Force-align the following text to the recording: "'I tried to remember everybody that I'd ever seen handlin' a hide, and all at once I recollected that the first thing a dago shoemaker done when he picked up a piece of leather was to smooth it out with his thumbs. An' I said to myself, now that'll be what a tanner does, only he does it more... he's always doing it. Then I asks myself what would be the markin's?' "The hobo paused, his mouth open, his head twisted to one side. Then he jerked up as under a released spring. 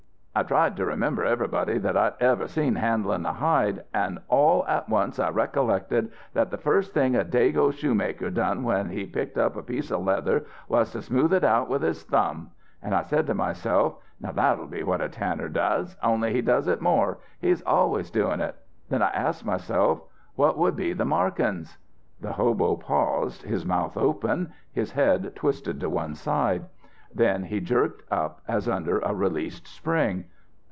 "'I 0.33 0.43
tried 0.43 0.77
to 0.77 0.85
remember 0.85 1.25
everybody 1.25 1.77
that 1.79 1.97
I'd 1.97 2.13
ever 2.21 2.47
seen 2.47 2.75
handlin' 2.75 3.25
a 3.25 3.33
hide, 3.33 3.83
and 3.93 4.17
all 4.29 4.65
at 4.65 4.87
once 4.87 5.19
I 5.19 5.29
recollected 5.29 6.09
that 6.33 6.49
the 6.51 6.57
first 6.57 6.93
thing 6.93 7.17
a 7.17 7.25
dago 7.25 7.73
shoemaker 7.73 8.29
done 8.29 8.63
when 8.63 8.91
he 8.91 9.05
picked 9.05 9.37
up 9.37 9.57
a 9.57 9.61
piece 9.61 9.91
of 9.91 10.05
leather 10.05 10.45
was 10.69 10.93
to 10.93 11.01
smooth 11.01 11.33
it 11.33 11.43
out 11.43 11.67
with 11.67 11.81
his 11.81 12.03
thumbs. 12.03 12.49
An' 12.81 12.93
I 12.93 13.01
said 13.03 13.27
to 13.27 13.33
myself, 13.33 13.95
now 14.21 14.31
that'll 14.31 14.67
be 14.67 14.83
what 14.83 15.01
a 15.01 15.09
tanner 15.09 15.49
does, 15.49 15.97
only 16.01 16.31
he 16.31 16.41
does 16.41 16.69
it 16.69 16.79
more... 16.81 17.17
he's 17.41 17.61
always 17.63 18.09
doing 18.09 18.39
it. 18.39 18.55
Then 18.87 19.01
I 19.01 19.09
asks 19.09 19.43
myself 19.43 20.01
what 20.35 20.57
would 20.57 20.77
be 20.77 20.93
the 20.93 21.03
markin's?' 21.05 21.77
"The 22.21 22.31
hobo 22.31 22.77
paused, 22.77 23.41
his 23.43 23.65
mouth 23.65 23.97
open, 23.97 24.53
his 24.71 24.93
head 24.93 25.33
twisted 25.35 25.81
to 25.81 25.89
one 25.89 26.15
side. 26.15 26.67
Then 27.13 27.43
he 27.43 27.59
jerked 27.59 28.03
up 28.09 28.39
as 28.47 28.69
under 28.69 28.99
a 28.99 29.13
released 29.13 29.67
spring. 29.67 30.23